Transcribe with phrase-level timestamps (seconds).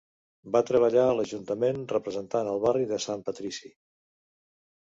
[0.53, 3.73] Va treballar a l'ajuntament representant el barri de Sant Patrici.